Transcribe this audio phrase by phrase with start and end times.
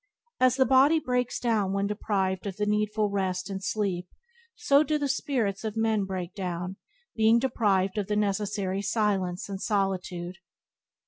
[0.39, 4.07] As the body breaks down when deprived of the needful rest and sleep,
[4.55, 6.77] so do the spirits of men break down,
[7.15, 10.37] being deprived of the necessary silence and solitude.